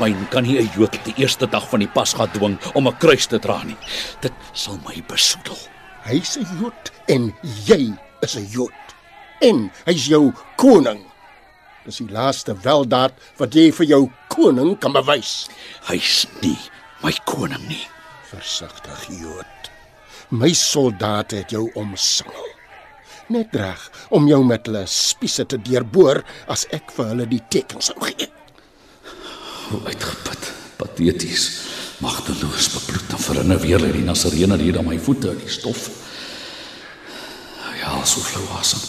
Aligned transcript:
Myn 0.00 0.28
kan 0.30 0.44
nie 0.44 0.58
'n 0.58 0.70
Jood 0.76 0.96
die 1.04 1.14
eerste 1.16 1.46
dag 1.46 1.68
van 1.68 1.80
die 1.80 1.88
Pasga 1.88 2.26
dwing 2.26 2.58
om 2.74 2.88
'n 2.88 2.96
kruis 2.96 3.26
te 3.26 3.38
dra 3.38 3.62
nie. 3.62 3.76
Dit 4.20 4.32
sal 4.52 4.78
my 4.86 5.02
besoedel. 5.08 5.58
Hy's 6.04 6.36
'n 6.36 6.46
Jood 6.60 6.90
en 7.08 7.34
jy 7.66 7.94
is 8.22 8.36
'n 8.36 8.46
Jood. 8.46 8.72
En 9.40 9.70
hy's 9.86 10.06
jou 10.06 10.32
koning. 10.56 11.04
Dis 11.84 11.96
die 11.96 12.10
laaste 12.10 12.54
weldaad 12.54 13.12
wat 13.36 13.54
jy 13.54 13.72
vir 13.72 13.86
jou 13.86 14.10
koning 14.28 14.78
kan 14.78 14.92
bewys. 14.92 15.48
Hy's 15.88 16.26
nie 16.42 16.58
my 17.02 17.12
koning 17.24 17.68
nie. 17.68 17.86
Versigtig, 18.30 19.08
Jood. 19.20 19.70
My 20.30 20.52
soldate 20.52 21.36
het 21.36 21.50
jou 21.50 21.70
omsingel. 21.74 22.46
Net 23.28 23.54
reg 23.54 23.90
om 24.10 24.28
jou 24.28 24.44
met 24.44 24.66
hulle 24.66 24.86
spiese 24.86 25.46
te 25.46 25.58
deurboor 25.58 26.24
as 26.46 26.66
ek 26.70 26.90
vir 26.90 27.06
hulle 27.12 27.26
die 27.26 27.42
teken 27.48 27.80
sou 27.80 27.96
gee. 28.00 28.28
Hoe 29.70 29.80
uitgeput, 29.86 30.52
pateties, 30.76 31.44
magteloos, 32.02 32.70
bebloed 32.74 33.12
en 33.14 33.22
verinner 33.22 33.60
weer 33.62 33.78
lê 33.78 33.92
die 33.94 34.06
Nasarene 34.06 34.58
hier 34.58 34.80
aan 34.80 34.88
my 34.88 34.98
voete 34.98 35.30
in 35.30 35.44
die 35.44 35.52
stof. 35.52 35.88
Ja, 37.80 37.94
so 38.04 38.20
flou 38.20 38.44
asem. 38.58 38.82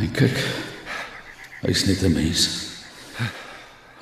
En 0.00 0.08
kyk, 0.16 0.38
hy's 1.66 1.84
net 1.86 2.02
'n 2.02 2.12
mens. 2.16 2.48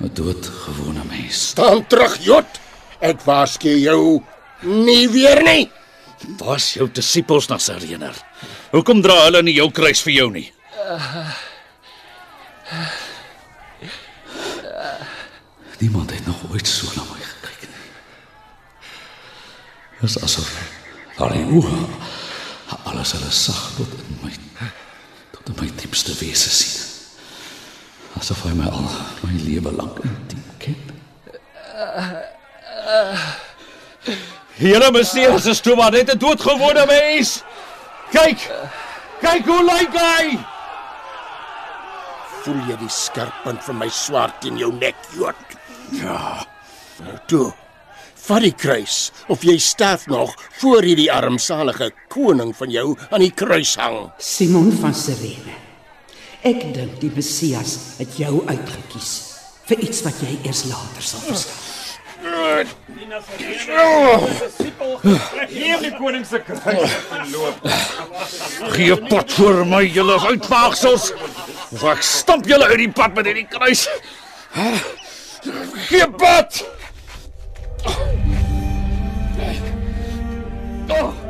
'n 0.00 0.10
doodgewone 0.14 1.02
mens. 1.10 1.48
Staan 1.48 1.86
terug, 1.86 2.14
Jood. 2.22 2.60
Ek 3.00 3.20
waarsku 3.26 3.68
jou 3.68 4.22
nie 4.62 5.08
weer 5.10 5.42
nie. 5.42 5.70
Waar's 6.38 6.74
jou 6.74 6.88
disippels 6.92 7.48
Nasarene? 7.48 8.12
Hoekom 8.70 9.02
dra 9.02 9.24
hulle 9.24 9.42
nie 9.42 9.54
jou 9.54 9.70
kruis 9.70 10.02
vir 10.02 10.12
jou 10.12 10.30
nie? 10.30 10.52
Niemand 15.78 16.10
het 16.10 16.26
nog 16.26 16.36
ooit 16.50 16.66
so 16.66 16.86
na 16.94 17.02
my 17.02 17.20
gekyk 17.22 17.60
nie. 17.60 17.90
Dit 20.00 20.10
is 20.10 20.22
asof 20.22 20.50
daar 21.16 21.34
in 21.34 21.50
oë 21.58 21.86
alles 22.88 23.12
hulle 23.12 23.30
sag 23.30 23.60
tot 23.76 23.92
in 23.94 24.18
my 24.22 24.32
tot 25.30 25.48
in 25.48 25.56
my 25.60 25.68
diepste 25.80 26.14
wese 26.18 26.50
sien. 26.50 26.82
Asof 28.18 28.42
hy 28.46 28.54
my 28.58 28.66
al 28.70 28.88
my 29.22 29.34
lewe 29.44 29.72
lank 29.76 30.00
intiem 30.02 30.44
ken. 30.58 30.80
Here 34.58 34.90
Messias 34.90 35.46
is 35.46 35.60
toe 35.60 35.76
maar 35.76 35.94
net 35.94 36.10
'n 36.14 36.18
doodgewone 36.18 36.86
mens. 36.86 37.42
Kyk. 38.10 38.50
Kyk 39.20 39.46
hoe 39.46 39.62
lyk 39.64 39.94
hy? 39.94 40.38
Voel 42.42 42.60
jy 42.68 42.76
die 42.76 42.90
skerp 42.90 43.34
punt 43.44 43.64
van 43.64 43.78
my 43.78 43.88
swaard 43.88 44.40
teen 44.40 44.58
jou 44.58 44.72
nek, 44.72 44.96
Jood? 45.14 45.57
Ja. 45.96 46.44
Nou 47.04 47.16
toe. 47.26 47.46
Vat 48.28 48.44
die 48.44 48.52
kruis 48.52 48.96
of 49.32 49.44
jy 49.46 49.56
sterf 49.62 50.06
nog 50.10 50.34
voor 50.60 50.84
hierdie 50.84 51.08
armsalige 51.12 51.92
koning 52.12 52.52
van 52.56 52.72
jou 52.72 52.90
aan 53.08 53.24
die 53.24 53.32
kruis 53.32 53.76
hang. 53.80 54.10
Simon 54.18 54.72
van 54.82 54.94
Sirene. 54.94 55.54
Ek 56.46 56.60
dink 56.74 56.98
die 57.00 57.10
Messias 57.14 57.78
het 57.98 58.18
jou 58.20 58.42
uitgekies 58.50 59.14
vir 59.70 59.80
iets 59.86 60.04
wat 60.04 60.20
jy 60.24 60.36
eers 60.42 60.66
later 60.68 61.08
sal 61.08 61.24
verstaan. 61.24 61.64
Hier 65.48 65.80
die 65.80 65.94
koning 65.96 66.26
se 66.26 66.42
kruis 66.44 66.94
loop. 67.32 67.66
Gee 68.76 69.00
pot 69.08 69.32
voor 69.38 69.64
my 69.66 69.84
julle 69.86 70.20
uitvaagsels. 70.28 71.12
Of 71.72 71.84
ek 71.94 72.04
stamp 72.04 72.48
julle 72.50 72.68
uit 72.74 72.80
die 72.84 72.92
pad 72.92 73.16
met 73.16 73.30
hierdie 73.30 73.48
kruis. 73.48 73.88
Gee 74.58 74.97
pot. 76.18 76.62
Oh. 80.90 81.27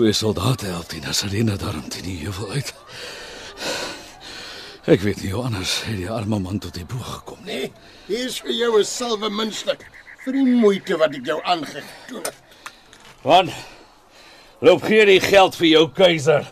Twee 0.00 0.12
soldate 0.16 0.64
help 0.66 0.88
die 0.88 1.00
Nasarene 1.04 1.58
daarom 1.60 1.88
teen 1.92 2.06
die 2.06 2.14
heuvel 2.22 2.54
uit. 2.56 2.70
Ek 4.88 5.02
weet 5.04 5.20
nie 5.20 5.34
hoe 5.34 5.42
anders 5.44 5.74
het 5.84 5.98
die 5.98 6.08
arme 6.08 6.38
man 6.40 6.56
tot 6.64 6.72
die 6.78 6.86
boog 6.88 7.10
gekom 7.18 7.42
nie. 7.44 7.66
Nee, 7.66 7.72
hier 8.06 8.30
is 8.30 8.38
vir 8.40 8.54
jou 8.54 8.70
'n 8.78 8.88
silwe 8.88 9.28
muntstuk 9.28 9.84
vir 10.24 10.32
die 10.38 10.56
moeite 10.62 10.96
wat 10.96 11.18
ek 11.20 11.28
jou 11.28 11.36
aangedoen 11.44 12.24
het. 12.24 12.40
Man, 13.28 13.52
loop 14.64 14.88
gee 14.88 15.04
die 15.04 15.20
geld 15.20 15.60
vir 15.60 15.68
jou 15.68 15.86
keiser. 15.92 16.48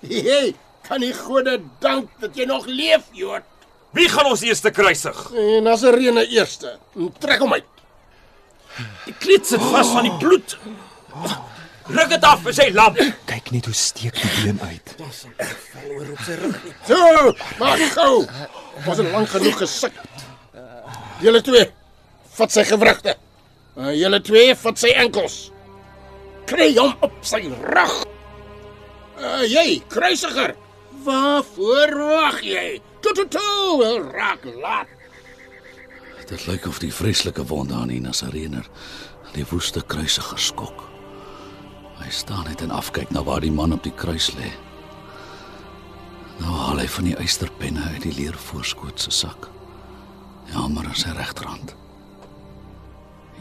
Jy 0.00 0.54
kan 0.88 1.04
die 1.04 1.12
gode 1.12 1.60
dank 1.84 2.08
dat 2.20 2.32
jy 2.32 2.48
nog 2.48 2.64
leef, 2.64 3.12
Jood. 3.12 3.44
Wie 3.92 4.08
gaan 4.08 4.32
ons 4.32 4.40
eerste 4.40 4.70
kruisig? 4.70 5.26
En 5.36 5.68
Nazarene 5.68 6.24
eerste. 6.32 6.78
Trek 7.18 7.44
hom 7.44 7.52
uit. 7.52 7.68
Die 9.04 9.14
kleed 9.20 9.46
sit 9.46 9.60
vas 9.60 9.92
van 9.92 10.08
die 10.08 10.16
bloed. 10.16 10.56
Ruk 11.84 12.08
dit 12.08 12.24
af 12.24 12.40
vir 12.46 12.54
sy 12.56 12.68
lamp. 12.72 13.00
Kyk 13.28 13.50
net 13.52 13.66
hoe 13.68 13.76
steek 13.76 14.16
die 14.16 14.30
been 14.40 14.60
uit. 14.64 14.94
So, 16.88 17.34
maak 17.60 17.82
gou. 17.92 18.24
Was 18.86 19.00
dit 19.02 19.10
lank 19.12 19.28
genoeg 19.34 19.58
gesik. 19.60 19.98
Julle 21.22 21.42
twee, 21.44 21.66
vat 22.38 22.52
sy 22.52 22.64
gewrigte. 22.68 23.14
Uh, 23.74 23.92
julle 23.94 24.20
twee, 24.24 24.54
vat 24.64 24.80
sy 24.80 24.90
enkels. 25.04 25.36
Kry 26.48 26.70
hom 26.78 26.94
op 27.04 27.20
sy 27.26 27.42
rug. 27.52 27.94
Uh, 29.20 29.44
jy, 29.46 29.78
kruisiger, 29.92 30.56
waarvoor 31.04 31.94
wag 32.00 32.40
jy? 32.44 32.80
Tot 33.04 33.20
tot 33.20 33.36
tot, 33.36 34.10
raak 34.16 34.44
laat. 34.58 34.90
Dit 36.24 36.46
lyk 36.48 36.66
of 36.66 36.80
die 36.80 36.92
vreeslike 36.92 37.44
wonde 37.50 37.76
aan 37.76 37.92
die 37.92 38.00
Nasarener 38.00 38.64
die 39.34 39.44
woeste 39.50 39.82
kruisiger 39.84 40.40
skok. 40.40 40.93
Hy 42.04 42.10
staan 42.12 42.44
net 42.44 42.60
en 42.60 42.70
afkyk 42.70 43.10
na 43.10 43.22
waar 43.24 43.40
die 43.40 43.52
man 43.52 43.72
op 43.72 43.82
die 43.82 43.94
kruis 43.96 44.28
lê. 44.36 44.50
Nou 46.42 46.52
haal 46.52 46.82
hy 46.82 46.88
van 46.96 47.06
die 47.08 47.16
eysterpenne 47.16 47.80
uit 47.94 48.02
die 48.04 48.12
leer 48.12 48.36
voorskoot 48.48 49.00
se 49.00 49.12
sak. 49.14 49.48
Jammer 50.52 50.84
aan 50.90 50.98
sy 51.00 51.14
regterhand. 51.16 51.72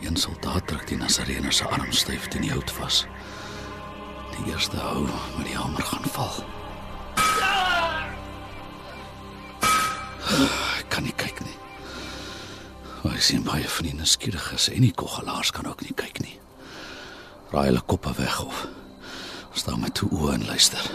Een 0.04 0.16
soldaat 0.20 0.68
druk 0.68 0.88
die 0.88 0.98
Nasarener 0.98 1.52
se 1.52 1.68
arm 1.68 1.92
styf 1.92 2.30
teen 2.32 2.46
die 2.48 2.54
hout 2.54 2.72
vas. 2.78 3.04
Die 4.38 4.52
eerste 4.54 4.80
hou 4.80 5.04
met 5.10 5.48
die 5.50 5.58
hamer 5.58 5.84
gaan 5.84 6.08
val. 6.16 6.40
Ek 10.80 10.88
kan 10.94 11.04
nie 11.04 11.16
kyk 11.20 11.44
nie. 11.44 11.58
Maar 13.02 13.20
ek 13.20 13.28
sien 13.28 13.44
baie 13.44 13.68
van 13.68 13.90
die 13.92 13.98
nuuskieriges 14.00 14.70
en 14.72 14.88
die 14.88 14.96
koggelaars 14.96 15.52
kan 15.52 15.68
ook 15.68 15.84
nie 15.84 15.96
kyk 16.00 16.24
nie. 16.24 16.38
Raai 17.54 17.68
hulle 17.70 17.82
koppe 17.86 18.14
weg 18.18 18.44
of 18.46 18.68
staan 19.54 19.80
met 19.80 19.94
toe 19.94 20.10
oë 20.10 20.32
en 20.34 20.46
luister. 20.46 20.88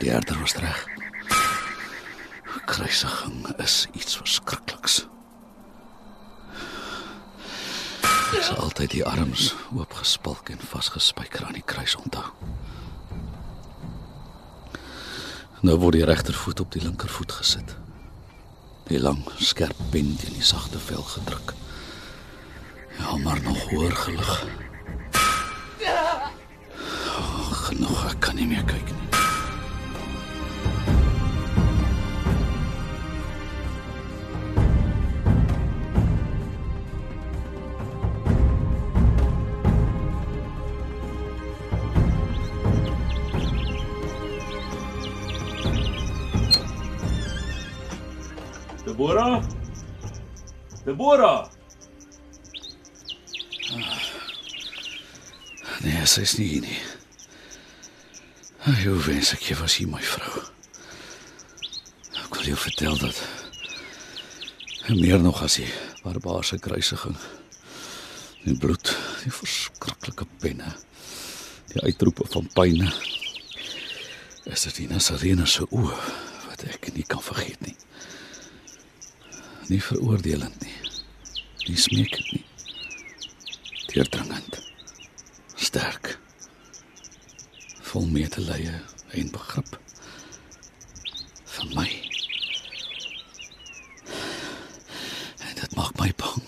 Die 0.00 0.10
herder 0.10 0.38
was 0.40 0.56
reg. 0.56 0.78
Kruisiging 2.66 3.44
is 3.60 3.86
iets 3.92 4.16
verskrikliks. 4.16 4.96
Ek 8.32 8.42
sal 8.48 8.62
altyd 8.64 8.96
die 8.96 9.04
arms 9.04 9.52
oopgespalk 9.76 10.48
en 10.56 10.64
vasgespijker 10.72 11.44
aan 11.44 11.60
die 11.60 11.66
kruis 11.74 11.94
onthou. 12.00 12.24
Nou 15.60 15.76
word 15.84 16.00
die 16.00 16.08
regtervoet 16.08 16.64
op 16.64 16.72
die 16.72 16.82
linkervoet 16.82 17.32
gesit 17.42 17.76
Die 18.86 19.00
lang 19.02 19.24
skerp 19.42 19.78
pen 19.90 20.12
teen 20.16 20.36
die 20.38 20.44
sagte 20.46 20.78
vel 20.78 21.02
gedruk. 21.02 21.54
Ja, 22.98 23.16
maar 23.16 23.42
nog 23.42 23.70
hoor 23.70 23.92
gelig. 23.92 24.46
Oh, 27.16 27.52
genoeg, 27.52 28.04
ek 28.10 28.20
kan 28.20 28.34
nie 28.36 28.46
meer 28.46 28.64
kyk 28.64 28.90
nie. 28.90 29.06
Deborah? 48.86 49.42
Deborah. 50.84 51.55
Nee, 56.06 56.12
sy 56.12 56.22
is 56.22 56.32
nie 56.38 56.44
hier 56.46 56.62
nie. 56.62 56.76
Ai, 58.70 58.76
hoe 58.84 59.00
wens 59.08 59.32
ek 59.34 59.48
jy 59.48 59.56
was 59.58 59.74
hier, 59.74 59.88
my 59.90 59.98
vrou. 60.06 60.42
Ek 62.22 62.36
wil 62.36 62.44
jou 62.46 62.58
vertel 62.62 63.00
dat 63.00 63.18
meer 64.94 65.18
nog 65.18 65.40
as 65.42 65.56
die 65.58 65.66
barbaarse 66.04 66.60
kruisiging. 66.62 67.16
Die 68.44 68.54
bloed, 68.54 68.92
die 69.24 69.32
verskriklike 69.34 70.28
penne, 70.44 70.70
die 71.72 71.82
uitroepe 71.88 72.28
van 72.36 72.46
pyn. 72.54 72.86
Is 74.46 74.68
dit 74.68 74.78
die 74.84 74.86
Nasarene 74.92 75.48
se 75.50 75.66
oë 75.66 75.98
wat 76.44 76.62
ek 76.70 76.92
nie 76.94 77.08
kan 77.10 77.24
vergeet 77.32 77.66
nie. 77.66 77.74
Nie 79.72 79.82
veroordelend 79.82 80.62
nie. 80.62 80.78
Nie 81.66 81.82
smeekend 81.88 82.30
nie. 82.36 82.46
Deurdringend 83.90 84.62
sterk 85.76 86.18
vol 87.80 88.06
medelee 88.08 88.72
en 89.08 89.30
begrip 89.30 89.74
vir 91.52 91.66
my 91.76 91.84
en 95.48 95.52
dit 95.58 95.76
maak 95.76 96.00
my 96.00 96.08
bang 96.22 96.46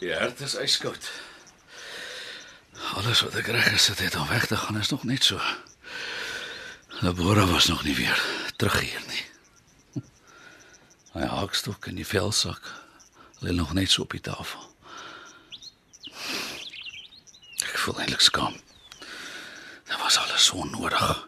Die 0.00 0.12
hart 0.16 0.40
is 0.40 0.54
yskoud. 0.56 1.08
Alles 2.96 3.24
wat 3.24 3.40
ek 3.40 3.50
reg 3.52 3.72
gesit 3.72 4.04
het 4.04 4.20
om 4.20 4.28
weg 4.28 4.46
te 4.52 4.56
gaan 4.56 4.80
is 4.80 4.92
nog 4.92 5.08
net 5.08 5.24
so. 5.24 5.40
Labora 7.00 7.48
was 7.48 7.72
nog 7.72 7.84
nie 7.88 7.96
weer 7.96 8.24
terug 8.56 8.80
hier 8.80 9.04
nie. 9.08 9.19
My 11.12 11.26
haakstok 11.26 11.86
en 11.90 11.98
die 11.98 12.06
velsak 12.06 12.62
lê 13.42 13.50
nog 13.54 13.72
net 13.74 13.90
so 13.90 14.02
op 14.02 14.14
die 14.14 14.22
tafel. 14.22 14.62
Ek 17.66 17.78
voel 17.82 17.98
eintlik 17.98 18.22
skaam. 18.22 18.54
Dit 19.88 19.98
was 19.98 20.18
alles 20.22 20.44
so 20.44 20.62
onnodig. 20.62 21.26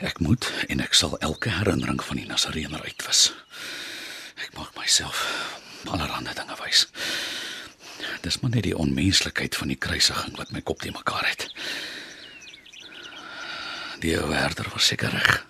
Ek 0.00 0.22
moet 0.22 0.46
en 0.68 0.80
ek 0.80 0.94
sal 0.94 1.18
elke 1.18 1.50
herinnering 1.50 1.98
van 2.04 2.22
die 2.22 2.28
Nasareener 2.30 2.86
uitwis. 2.86 3.32
Ek 4.38 4.54
maak 4.54 4.70
myself 4.78 5.26
allerlei 5.90 6.32
dinge 6.38 6.56
wys. 6.62 6.86
Dis 8.22 8.40
maar 8.40 8.54
net 8.54 8.68
die 8.68 8.76
onmenslikheid 8.76 9.56
van 9.58 9.74
die 9.74 9.80
kruisiging 9.80 10.38
wat 10.38 10.54
my 10.54 10.62
kop 10.62 10.80
te 10.80 10.94
mekaar 10.94 11.26
het. 11.26 11.50
Die 14.00 14.14
ou 14.20 14.30
herder 14.32 14.70
was 14.72 14.86
seker 14.86 15.10
reg. 15.18 15.49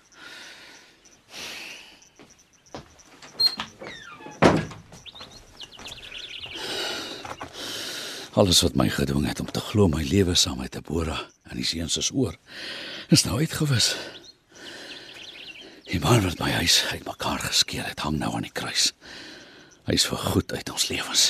Alles 8.41 8.63
wat 8.65 8.75
my 8.75 8.89
gedwing 8.89 9.27
het 9.29 9.41
om 9.41 9.51
te 9.53 9.61
glo 9.61 9.89
my 9.93 10.01
lewe 10.03 10.35
saam 10.35 10.63
met 10.63 10.73
Deborah 10.73 11.27
en 11.53 11.59
die 11.61 11.67
seuns 11.67 11.99
is 12.01 12.09
oor, 12.11 12.39
is 13.13 13.27
nou 13.27 13.37
uitgewis. 13.37 13.91
Die 15.91 16.01
man 16.01 16.25
wat 16.25 16.41
my 16.41 16.49
huis 16.63 16.79
uitmekaar 16.89 17.43
geskeur 17.45 17.85
het, 17.85 18.01
hang 18.01 18.17
nou 18.17 18.31
aan 18.39 18.47
die 18.49 18.55
kruis. 18.57 18.95
Hy 19.85 19.99
is 19.99 20.09
vir 20.09 20.23
goed 20.25 20.55
uit 20.57 20.73
ons 20.73 20.89
lewens. 20.89 21.27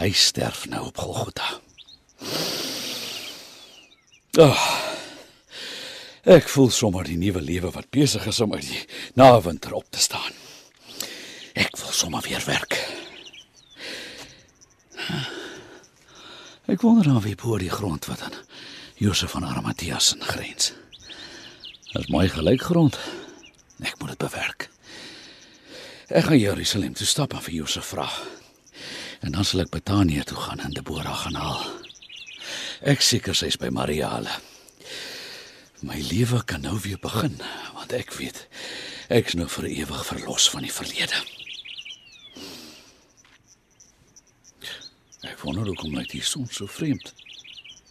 Hy 0.00 0.08
sterf 0.16 0.64
nou 0.72 0.86
op 0.88 1.04
Golgotha. 1.04 1.50
Oh, 4.40 4.64
ek 6.24 6.48
voel 6.48 6.72
sommer 6.72 7.04
die 7.04 7.20
nuwe 7.20 7.44
lewe 7.44 7.74
wat 7.76 7.92
besig 7.92 8.24
is 8.32 8.40
om 8.40 8.56
uit 8.56 8.64
die 8.64 8.86
nawinter 9.20 9.76
op 9.76 9.92
te 9.92 10.00
staan. 10.00 10.32
Ek 11.52 11.76
wil 11.76 11.92
sommer 11.92 12.24
weer 12.24 12.40
werk. 12.48 12.73
Ek 16.74 16.82
wonder 16.82 17.06
nou 17.06 17.20
wie 17.22 17.36
boer 17.38 17.62
die 17.62 17.70
grond 17.70 18.08
wat 18.10 18.22
aan 18.26 18.34
Josef 18.98 19.30
van 19.36 19.44
Arimatheas 19.46 20.08
in 20.16 20.24
grens. 20.26 20.72
Dis 21.92 22.08
mooi 22.10 22.24
gelyk 22.26 22.64
grond. 22.66 22.96
Ek 23.78 23.94
moet 24.00 24.10
dit 24.10 24.22
bewerk. 24.24 24.66
Ek 26.10 26.26
gaan 26.26 26.40
Jerusalem 26.40 26.96
toe 26.98 27.06
stap 27.06 27.36
en 27.36 27.44
vir 27.46 27.54
Josef 27.60 27.92
vra. 27.92 28.08
En 29.22 29.36
dan 29.36 29.46
sal 29.46 29.62
ek 29.62 29.70
Betanië 29.76 30.26
toe 30.26 30.40
gaan 30.48 30.64
en 30.66 30.74
Deborah 30.74 31.14
gaan 31.20 31.38
haal. 31.38 31.62
Ek 32.82 33.06
seker 33.06 33.38
sy's 33.38 33.60
by 33.60 33.70
Mariale. 33.70 34.34
My 35.86 36.02
lewe 36.10 36.42
kan 36.42 36.66
nou 36.66 36.74
weer 36.82 36.98
begin 36.98 37.38
want 37.76 37.94
ek 37.94 38.18
weet 38.18 38.48
ek's 39.14 39.38
nou 39.38 39.46
vir 39.60 39.70
ewig 39.70 40.06
verlos 40.10 40.50
van 40.50 40.66
die 40.66 40.74
verlede. 40.74 41.22
Wonder 45.44 45.68
hoekom 45.68 45.94
lyk 45.96 46.10
die 46.14 46.24
son 46.24 46.48
so 46.50 46.66
vreemd. 46.66 47.12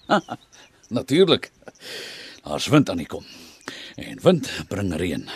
Natuurlik. 0.98 1.52
Daar's 2.44 2.68
wind 2.68 2.90
aan 2.90 3.02
die 3.02 3.10
kom. 3.10 3.26
En 3.96 4.20
wind 4.22 4.50
bring 4.68 4.94
reën. 5.00 5.30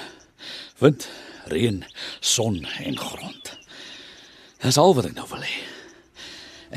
Wind, 0.81 1.07
reën, 1.45 1.83
son 2.19 2.65
en 2.65 2.97
grond. 2.97 3.53
Dis 4.61 4.77
al 4.81 4.95
wat 4.97 5.11
ek 5.11 5.17
nou 5.17 5.27
wil 5.29 5.45
hê. 5.45 5.59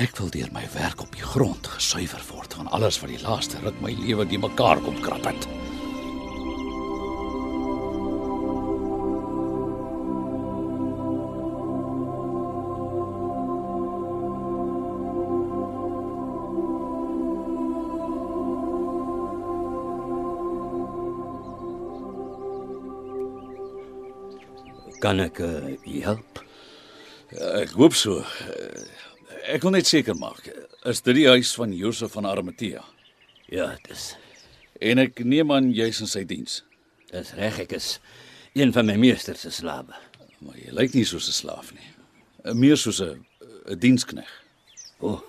Ek 0.04 0.14
wil 0.20 0.30
deur 0.30 0.52
my 0.54 0.66
werk 0.76 1.02
op 1.02 1.16
die 1.16 1.24
grond 1.24 1.66
gesuiwer 1.66 2.22
word 2.30 2.54
van 2.60 2.70
alles 2.76 3.00
wat 3.02 3.10
die 3.10 3.24
laaste 3.24 3.58
ruk 3.64 3.80
my 3.82 3.96
lewe 4.04 4.28
die 4.28 4.38
mekaar 4.38 4.78
kom 4.84 5.00
krap 5.02 5.26
het. 5.26 5.59
Kan 25.00 25.20
ek 25.24 25.38
uh, 25.40 25.70
u 25.86 26.00
help? 26.04 26.40
Ek 27.32 27.72
hoop 27.78 27.94
so. 27.96 28.20
Eh, 28.20 28.88
Ek 29.54 29.62
wil 29.64 29.72
net 29.72 29.88
seker 29.88 30.14
maak. 30.20 30.44
Is 30.86 31.00
dit 31.02 31.16
die 31.16 31.24
huis 31.30 31.54
van 31.56 31.72
Josef 31.74 32.12
van 32.12 32.26
Arimatea? 32.28 32.82
Ja, 33.50 33.70
dis 33.88 34.12
En 34.80 35.00
ek 35.02 35.22
neem 35.28 35.50
aan 35.52 35.70
jy's 35.76 35.98
in 36.00 36.08
sy 36.08 36.22
diens. 36.24 36.60
dis 37.10 37.32
reg 37.36 37.58
ek 37.64 37.72
is 37.76 37.98
een 38.54 38.70
van 38.72 38.86
my 38.86 38.94
meester 38.96 39.34
se 39.36 39.50
slawe. 39.50 39.96
Maar 40.40 40.56
jy 40.56 40.70
lyk 40.72 40.94
nie 40.94 41.04
soos 41.04 41.28
'n 41.28 41.32
slaaf 41.32 41.72
nie. 41.74 41.88
Eh, 42.44 42.52
Meer 42.54 42.76
soos 42.76 43.00
'n 43.00 43.24
'n 43.68 43.78
dienskneg. 43.78 44.28
O. 45.00 45.08
Oh, 45.08 45.22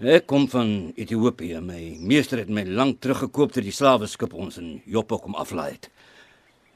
ek 0.00 0.26
kom 0.26 0.48
van 0.48 0.92
Ethiopië. 0.96 1.60
My 1.60 1.96
meester 2.00 2.38
het 2.38 2.48
my 2.48 2.64
lank 2.64 3.00
teruggekoop 3.00 3.52
ter 3.52 3.62
die 3.62 3.72
slaweskip 3.72 4.32
ons 4.34 4.58
in 4.58 4.82
Joppa 4.86 5.16
kom 5.18 5.34
aflaai 5.34 5.72
het. 5.72 5.88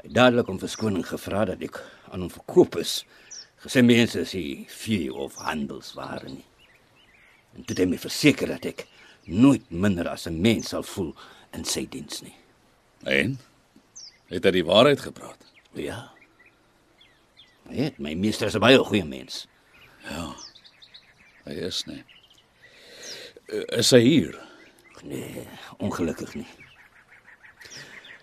Hy 0.09 0.15
dadelik 0.17 0.49
om 0.49 0.57
verskoning 0.57 1.05
gevra 1.05 1.43
dat 1.45 1.61
ek 1.61 1.77
aan 2.09 2.23
hom 2.25 2.31
verkoop 2.33 2.79
is. 2.81 3.03
Gesê 3.61 3.83
mense 3.85 4.23
is 4.25 4.31
nie 4.33 4.63
vee 4.73 5.11
of 5.13 5.35
handelsware 5.45 6.31
nie. 6.33 6.47
En 7.53 7.61
toe 7.67 7.75
het 7.75 7.83
hy 7.83 7.87
my 7.91 7.99
verseker 8.01 8.49
dat 8.55 8.65
ek 8.71 8.87
nooit 9.29 9.67
minder 9.69 10.09
as 10.09 10.25
'n 10.27 10.41
mens 10.41 10.71
sal 10.73 10.83
voel 10.83 11.13
in 11.53 11.65
sy 11.65 11.85
diens 11.85 12.23
nie. 12.23 12.33
En 13.05 13.37
het 14.33 14.45
hy 14.45 14.51
die 14.51 14.65
waarheid 14.65 15.01
gepraat? 15.01 15.45
Ja. 15.75 16.09
Hy 17.69 17.77
het 17.77 17.99
my 17.99 18.15
meester 18.15 18.47
is 18.47 18.55
'n 18.57 18.61
baie 18.65 18.79
goeie 18.79 19.05
mens. 19.05 19.47
Hy 21.45 21.53
is 21.53 21.85
nie. 21.87 22.05
Eh, 23.49 23.79
Is 23.79 23.91
hy 23.91 24.01
hier? 24.01 24.41
Nee, 25.05 25.47
ongelukkig 25.79 26.35
nie. 26.35 26.47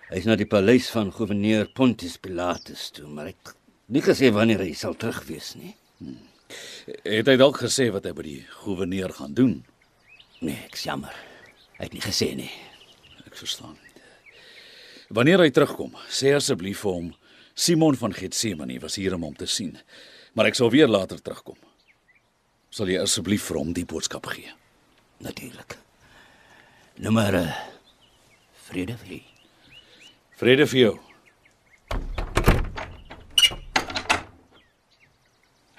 Hy 0.05 0.19
is 0.21 0.27
na 0.29 0.35
die 0.37 0.45
paleis 0.45 0.91
van 0.93 1.09
gouverneur 1.09 1.65
Pontius 1.73 2.19
Pilatus 2.21 2.91
toe, 2.93 3.07
maar 3.09 3.31
ek 3.31 3.55
het 3.55 3.95
nie 3.95 4.03
gesê 4.05 4.29
wanneer 4.33 4.61
hy 4.61 4.75
sal 4.77 4.93
terug 5.01 5.23
wees 5.25 5.55
nie. 5.57 5.73
Het 7.01 7.25
hy 7.25 7.35
dalk 7.41 7.57
gesê 7.63 7.87
wat 7.93 8.05
hy 8.05 8.13
by 8.13 8.25
die 8.27 8.43
goewerneur 8.61 9.15
gaan 9.17 9.33
doen? 9.33 9.55
Nee, 10.45 10.59
ek's 10.67 10.85
jammer. 10.85 11.15
Hy 11.79 11.87
het 11.87 11.97
nie 11.97 12.05
gesê 12.05 12.29
nie. 12.37 12.51
Ek 13.25 13.33
verstaan. 13.33 13.73
Wanneer 15.09 15.41
hy 15.41 15.49
terugkom, 15.49 15.97
sê 16.05 16.35
asseblief 16.37 16.85
vir 16.85 16.99
hom 16.99 17.11
Simon 17.57 17.97
van 17.97 18.13
Getsemane 18.13 18.77
was 18.83 18.99
hier 19.01 19.17
om 19.17 19.25
hom 19.25 19.35
te 19.37 19.49
sien. 19.49 19.73
Maar 20.37 20.51
ek 20.51 20.61
sal 20.61 20.69
weer 20.69 20.91
later 20.91 21.17
terugkom. 21.17 21.57
Sal 22.69 22.93
jy 22.93 23.01
asseblief 23.01 23.49
vir 23.49 23.57
hom 23.63 23.73
die 23.73 23.89
boodskap 23.89 24.29
gee? 24.35 24.53
Natuurlik. 25.25 25.79
Nommer 27.01 27.41
uh, 27.41 27.47
vrede 28.67 28.99
vir 29.01 29.17
u. 29.17 29.25
Vrede 30.35 30.65
vir 30.67 30.79
jou. 30.79 30.95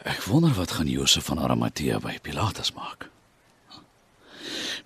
Ek 0.00 0.22
wonder 0.24 0.54
wat 0.56 0.70
gaan 0.78 0.88
Josef 0.88 1.26
van 1.28 1.42
Arimatea 1.44 1.98
by 2.00 2.14
Pilatus 2.24 2.72
maak. 2.72 3.10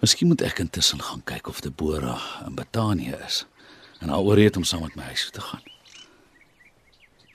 Miskien 0.02 0.32
moet 0.32 0.42
ek 0.42 0.58
intussen 0.64 0.98
gaan 0.98 1.22
kyk 1.22 1.52
of 1.52 1.60
Debora 1.62 2.16
in 2.48 2.56
Betanië 2.58 3.14
is 3.26 3.44
en 4.00 4.10
haar 4.10 4.26
ooreed 4.26 4.58
om 4.58 4.66
saam 4.66 4.82
met 4.82 4.96
my 4.98 5.06
huis 5.12 5.28
toe 5.28 5.36
te 5.38 5.46
gaan. 5.46 5.62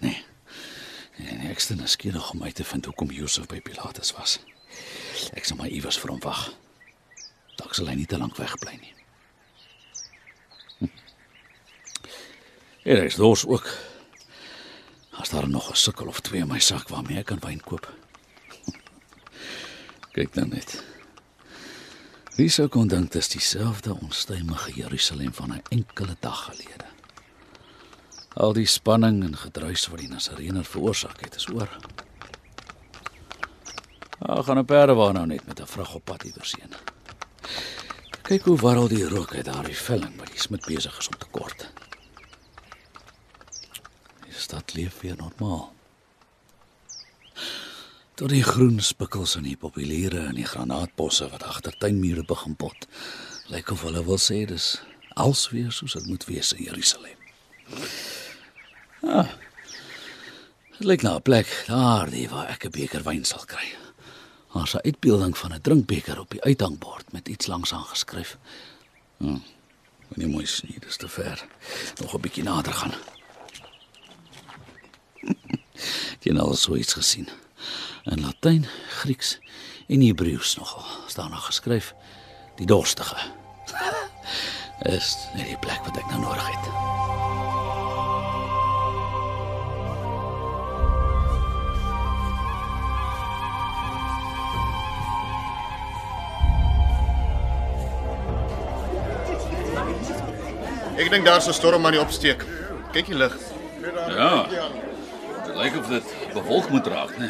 Nee. 0.04 0.20
Nee, 1.16 1.38
nee 1.40 1.54
ek 1.54 1.64
sien 1.64 1.88
skieurig 1.88 2.34
om 2.34 2.44
uit 2.44 2.56
te 2.56 2.68
vind 2.68 2.92
hoekom 2.92 3.16
Josef 3.16 3.48
by 3.48 3.62
Pilatus 3.64 4.12
was. 4.20 4.42
Ek 5.32 5.48
sal 5.48 5.62
maar 5.62 5.72
iewers 5.72 6.02
vir 6.04 6.18
hom 6.18 6.20
wag. 6.26 6.50
Dalk 7.56 7.80
sal 7.80 7.88
hy 7.88 7.96
nie 8.02 8.10
te 8.12 8.20
lank 8.20 8.36
wegbly 8.36 8.76
nie. 8.82 8.96
Hier 12.86 13.04
is 13.04 13.16
dors 13.18 13.48
ook. 13.50 13.66
As 15.18 15.30
daar 15.30 15.50
nog 15.50 15.70
'n 15.70 15.76
sukkel 15.76 16.08
of 16.08 16.20
twee 16.20 16.42
in 16.42 16.48
my 16.48 16.60
sak 16.60 16.88
waarmee 16.88 17.18
ek 17.18 17.26
kan 17.26 17.40
wyn 17.40 17.60
koop. 17.60 17.94
Kyk 20.16 20.34
dan 20.34 20.50
net. 20.50 20.84
Wie 22.36 22.50
sou 22.50 22.68
kon 22.68 22.88
dink 22.88 23.12
dit 23.12 23.22
is 23.22 23.28
dieselfde 23.28 23.96
onstuimige 23.96 24.74
Jerusalem 24.74 25.34
van 25.34 25.54
'n 25.54 25.62
enkele 25.70 26.16
dag 26.20 26.44
gelede. 26.44 26.86
Al 28.34 28.54
die 28.54 28.66
spanning 28.66 29.24
en 29.24 29.38
gedruis 29.38 29.88
wat 29.88 30.00
die 30.00 30.10
Nasareëner 30.10 30.66
veroorsaak 30.66 31.20
het, 31.20 31.36
is 31.36 31.50
oor. 31.50 31.70
Ag, 34.20 34.46
gaan 34.46 34.58
'n 34.58 34.66
perde 34.66 34.94
waar 34.94 35.14
nou 35.14 35.26
net 35.26 35.46
met 35.46 35.60
'n 35.60 35.66
vrag 35.66 35.94
op 35.94 36.06
pad 36.06 36.22
hierseën. 36.22 36.74
Kyk 38.22 38.44
hoe 38.44 38.58
warrel 38.58 38.88
die 38.88 39.08
rook 39.08 39.36
uit 39.36 39.46
daardie 39.46 39.78
velling 39.78 40.16
wat 40.18 40.32
die 40.32 40.42
smid 40.42 40.66
besig 40.66 40.98
is 40.98 41.08
om 41.08 41.18
te 41.18 41.26
kort. 41.32 41.74
Die 44.56 44.62
stad 44.62 44.76
leef 44.76 45.00
weer 45.02 45.16
normaal. 45.18 45.74
Tot 48.16 48.30
die 48.30 48.44
groen 48.44 48.80
spikkels 48.80 49.34
in 49.36 49.44
die 49.44 49.58
populiere 49.60 50.22
en 50.30 50.38
die 50.38 50.48
granaatbosse 50.48 51.28
wat 51.34 51.44
agter 51.44 51.76
tuinmure 51.76 52.24
begin 52.24 52.56
pot. 52.56 52.88
Lyk 53.52 53.74
of 53.74 53.84
hulle 53.84 54.04
wil 54.08 54.16
sê 54.22 54.46
dis 54.48 54.78
als 55.20 55.50
weer 55.52 55.74
soos 55.76 55.98
dit 55.98 56.08
moet 56.08 56.24
wees 56.30 56.54
in 56.56 56.64
Jerusalem. 56.70 57.20
Ah. 59.04 59.34
Dit 60.78 60.88
lyk 60.88 61.04
na 61.04 61.18
'n 61.18 61.22
plek 61.22 61.52
daardie 61.68 62.30
waar 62.30 62.48
ek 62.48 62.66
'n 62.66 62.72
beker 62.72 63.04
wyn 63.04 63.26
sal 63.26 63.44
kry. 63.44 63.76
Daar's 64.54 64.76
'n 64.76 64.88
uitbeelding 64.88 65.38
van 65.38 65.52
'n 65.52 65.62
drinkbeker 65.62 66.20
op 66.20 66.32
die 66.32 66.44
uithangbord 66.44 67.12
met 67.12 67.28
iets 67.28 67.48
langs 67.48 67.74
aangeskryf. 67.74 68.38
Hm. 69.18 69.44
Wanneer 70.08 70.30
mooi 70.30 70.46
sien, 70.46 70.80
dis 70.80 70.98
te 70.98 71.10
ver. 71.10 71.46
Nog 72.02 72.16
'n 72.16 72.22
bietjie 72.22 72.44
nader 72.44 72.74
gaan. 72.74 73.15
Jy 76.26 76.34
het 76.34 76.42
al 76.42 76.56
so 76.58 76.74
iets 76.76 76.94
gesien. 76.94 77.28
In 78.10 78.22
Latyn, 78.22 78.66
Grieks 78.90 79.38
en 79.88 80.02
Hebreëus 80.02 80.56
nogal 80.58 80.86
staan 81.08 81.30
daar 81.30 81.46
geskryf 81.46 81.94
die 82.58 82.66
dorstige. 82.66 83.16
Is 84.98 85.18
net 85.36 85.46
die 85.46 85.58
plek 85.62 85.86
wat 85.86 85.98
ek 86.02 86.10
nou 86.10 86.22
nodig 86.26 86.48
het. 86.50 86.66
Ek 100.98 101.14
dink 101.14 101.26
daar's 101.26 101.46
'n 101.46 101.54
storm 101.54 101.86
aan 101.86 102.00
die 102.00 102.02
opsteek. 102.02 102.46
Kyk 102.92 103.14
die 103.14 103.16
lig. 103.22 103.38
Ja. 104.10 104.50
Lyk 105.56 105.78
of 105.80 105.88
dit 105.88 106.16
bewolk 106.34 106.70
moet 106.70 106.88
raak, 106.88 107.18
né? 107.18 107.30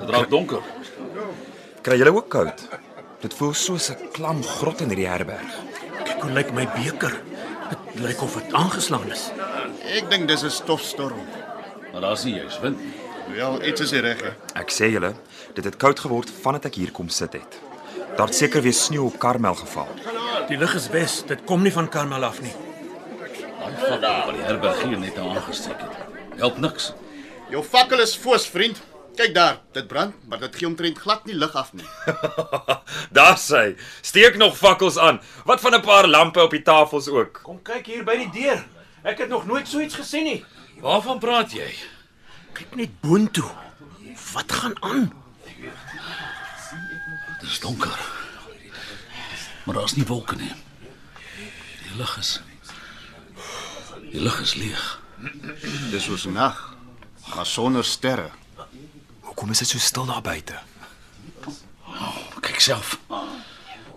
Dit 0.00 0.10
raak 0.10 0.30
donker. 0.32 0.62
Kry 1.84 1.98
julle 2.00 2.14
ook 2.16 2.28
koud? 2.32 2.62
Dit 3.20 3.34
voel 3.36 3.54
soos 3.54 3.90
'n 3.90 4.10
klam 4.12 4.42
grot 4.42 4.80
in 4.80 4.88
hierdie 4.88 5.08
herberg. 5.08 5.52
Kyk 6.04 6.22
hoe 6.22 6.32
lyk 6.32 6.52
my 6.52 6.66
beker. 6.74 7.14
Dit 7.68 8.00
lyk 8.00 8.22
of 8.22 8.34
dit 8.34 8.52
aangeslaan 8.52 9.10
is. 9.12 9.30
Ek 9.84 10.10
dink 10.10 10.28
dis 10.28 10.42
'n 10.42 10.50
stofstorm. 10.50 11.20
Maar 11.92 12.00
daar's 12.00 12.24
nie 12.24 12.34
juis 12.34 12.60
wind 12.60 12.80
nie. 12.80 12.92
Wel, 13.36 13.62
iets 13.62 13.80
is 13.80 13.92
reg 13.92 14.22
nie. 14.22 14.32
Ek 14.54 14.70
sê 14.70 14.90
julle, 14.90 15.14
dit 15.54 15.64
het 15.64 15.76
koud 15.76 16.00
geword 16.00 16.30
vandat 16.30 16.64
ek 16.64 16.74
hier 16.74 16.92
kom 16.92 17.08
sit 17.08 17.32
het. 17.32 17.60
Daar 18.16 18.26
het 18.26 18.34
seker 18.34 18.62
weer 18.62 18.72
sneeu 18.72 19.04
op 19.04 19.18
Karmel 19.18 19.54
geval. 19.54 19.88
Die 20.48 20.56
lug 20.56 20.74
is 20.74 20.88
wes. 20.88 21.22
Dit 21.26 21.44
kom 21.44 21.62
nie 21.62 21.72
van 21.72 21.88
Karmel 21.88 22.24
af 22.24 22.40
nie. 22.40 22.54
Daai 23.58 23.72
fakkel 23.76 24.26
wat 24.26 24.34
die 24.34 24.44
herberg 24.44 24.82
hier 24.82 24.98
net 24.98 25.18
aangesteek 25.18 25.80
het. 25.80 25.96
Help 26.38 26.58
niks. 26.58 26.92
Jou 27.50 27.62
fakkel 27.64 28.00
is 28.02 28.16
foos, 28.18 28.46
vriend. 28.50 28.80
Kyk 29.16 29.32
daar, 29.34 29.60
dit 29.72 29.86
brand, 29.88 30.14
maar 30.28 30.40
dit 30.42 30.56
gee 30.56 30.66
omtrent 30.68 30.98
glad 31.00 31.24
nie 31.24 31.34
lig 31.34 31.54
af 31.56 31.70
nie. 31.72 31.86
Daar 33.16 33.38
sê, 33.40 33.78
steek 34.04 34.36
nog 34.36 34.58
fakkels 34.58 34.98
aan. 35.00 35.20
Wat 35.48 35.60
van 35.60 35.74
'n 35.74 35.80
paar 35.80 36.06
lampe 36.06 36.42
op 36.42 36.50
die 36.50 36.62
tafels 36.62 37.08
ook? 37.08 37.40
Kom 37.42 37.62
kyk 37.62 37.86
hier 37.86 38.04
by 38.04 38.16
die 38.16 38.30
deur. 38.34 38.60
Ek 39.02 39.18
het 39.18 39.28
nog 39.28 39.46
nooit 39.46 39.68
so 39.68 39.80
iets 39.80 39.94
gesien 39.94 40.24
nie. 40.24 40.44
Waarvan 40.80 41.18
praat 41.18 41.52
jy? 41.52 41.70
Kyk 42.52 42.76
net 42.76 43.00
boontoe. 43.00 43.48
Wat 44.32 44.52
gaan 44.52 44.76
aan? 44.82 45.12
Dit 47.40 47.48
is 47.48 47.60
donker. 47.60 47.96
Maar 49.64 49.74
daar's 49.74 49.96
nie 49.96 50.06
wolke 50.06 50.36
nie. 50.36 50.52
Die 51.82 51.96
lug 51.96 52.18
is 52.18 52.40
Die 54.10 54.20
lug 54.20 54.40
is 54.40 54.54
leeg. 54.54 55.00
Dis 55.90 56.04
soos 56.04 56.24
nag, 56.24 56.75
maar 57.34 57.46
sonder 57.46 57.84
sterre. 57.84 58.30
Hoekom 59.20 59.50
is 59.50 59.58
dit 59.58 59.68
so 59.68 59.78
stil 59.78 60.04
daar 60.04 60.22
buite? 60.22 60.58
Kyk 62.40 62.60
self. 62.60 62.98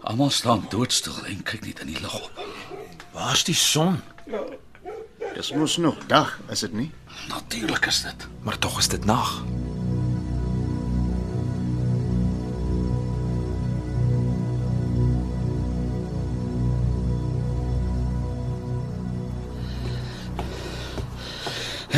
Almal 0.02 0.30
staan 0.30 0.66
doodstil 0.70 1.26
en 1.26 1.44
kyk 1.44 1.66
net 1.66 1.80
in 1.80 1.92
die 1.94 2.00
lug 2.02 2.16
op. 2.22 2.46
Waar's 3.14 3.44
die 3.44 3.56
son? 3.56 4.02
Dis 5.34 5.52
mos 5.52 5.78
nog 5.78 5.98
dag, 6.08 6.40
is 6.50 6.60
dit 6.60 6.74
nie? 6.74 6.92
Natuurlik 7.28 7.86
is 7.86 8.02
dit. 8.02 8.28
Maar 8.42 8.58
tog 8.58 8.80
is 8.80 8.88
dit 8.88 9.06
nag. 9.06 9.44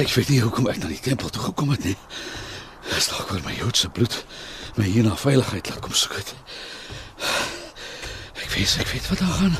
Ek 0.01 0.09
weet 0.17 0.31
nie 0.33 0.39
hoekom 0.41 0.65
ek 0.65 0.79
na 0.81 0.87
die 0.89 0.97
tempel 0.97 1.29
toe 1.29 1.43
gekom 1.43 1.69
het 1.75 1.83
nie. 1.85 1.93
Dis 2.89 3.05
dalk 3.11 3.29
oor 3.29 3.43
my 3.45 3.53
Joodse 3.53 3.85
bloed 3.93 4.15
my 4.73 4.87
hier 4.89 5.05
na 5.05 5.13
veiligheid 5.13 5.69
laat 5.69 5.83
kom 5.85 5.93
soek 5.93 6.15
het. 6.17 6.33
Ek 8.41 8.49
weet, 8.55 8.73
ek 8.81 8.89
weet 8.95 9.05
wat 9.11 9.21
daar 9.21 9.37
gaan. 9.37 9.55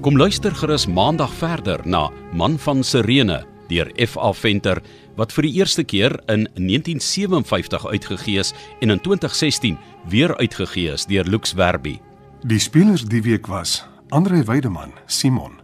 Kom 0.00 0.16
luister 0.16 0.56
gerus 0.56 0.88
maandag 0.88 1.32
verder 1.36 1.84
na 1.84 2.08
Man 2.32 2.56
van 2.58 2.80
Sirene 2.80 3.42
deur 3.68 3.92
F.A. 4.08 4.32
Venter 4.32 4.82
wat 5.16 5.32
vir 5.32 5.46
die 5.46 5.52
eerste 5.60 5.84
keer 5.84 6.14
in 6.32 6.46
1957 6.56 7.86
uitgegee 7.86 8.38
is 8.40 8.52
en 8.80 8.90
in 8.90 9.00
2016 9.00 9.78
weer 10.08 10.36
uitgegee 10.36 10.92
is 10.92 11.06
deur 11.06 11.24
Lux 11.24 11.52
Werby. 11.52 11.98
Die 12.42 12.58
spelers 12.58 13.04
die 13.04 13.22
week 13.22 13.46
was 13.46 13.84
Andre 14.08 14.44
Weideman, 14.44 14.92
Simon, 15.06 15.60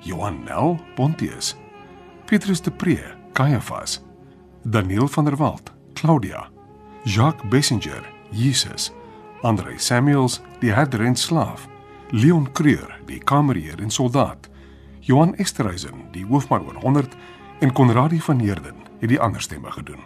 Johan 0.00 0.42
Nel, 0.44 0.78
Pontius, 0.94 1.56
Petrus 2.26 2.60
de 2.62 2.70
Pre, 2.70 2.98
Caiaphas, 3.32 4.02
Daniel 4.62 5.08
van 5.08 5.24
der 5.24 5.36
Walt, 5.36 5.72
Claudia, 5.94 6.48
Jacques 7.04 7.48
Bessenger, 7.50 8.02
Jesus, 8.30 8.92
Andre 9.42 9.78
Samuels, 9.78 10.40
die 10.60 10.72
herder 10.72 11.00
en 11.00 11.16
slaaf, 11.16 11.68
Leon 12.10 12.52
Creur, 12.52 12.98
die 13.06 13.18
kamerheer 13.18 13.80
en 13.80 13.90
soldaat, 13.90 14.48
Johan 15.00 15.34
Esterhuizen, 15.36 16.08
die 16.12 16.26
hoofman 16.26 16.66
oor 16.66 16.76
100 16.82 17.16
en 17.60 17.72
Konradie 17.72 18.22
van 18.22 18.38
Heerden 18.38 18.87
het 19.00 19.08
die 19.08 19.20
ander 19.20 19.40
stemme 19.40 19.70
gedoen. 19.70 20.04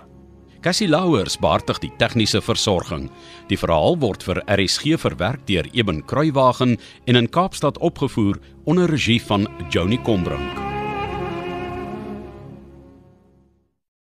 Cassie 0.63 0.89
Louwers 0.89 1.39
beheerdig 1.43 1.81
die 1.83 1.91
tegniese 1.99 2.39
versorging. 2.41 3.09
Die 3.51 3.59
verhaal 3.59 3.99
word 3.99 4.23
vir 4.23 4.43
RSG 4.47 4.95
verwerk 4.95 5.43
deur 5.51 5.67
Eben 5.75 6.05
Kruiwagen 6.07 6.77
en 7.05 7.19
in 7.19 7.31
Kaapstad 7.31 7.79
opgevoer 7.79 8.39
onder 8.65 8.91
regie 8.91 9.23
van 9.23 9.49
Joni 9.71 9.99
Combrink. 10.03 10.72